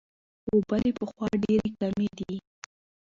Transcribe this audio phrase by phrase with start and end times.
[0.49, 2.33] اوبه له پخوا ډېرې کمې دي.